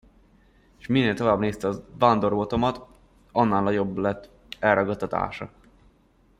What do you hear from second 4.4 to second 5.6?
elragadtatása.